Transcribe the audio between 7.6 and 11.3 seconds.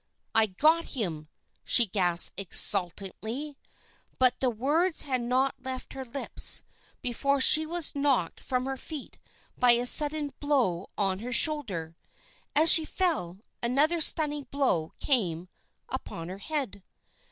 was knocked from her feet by a sudden blow on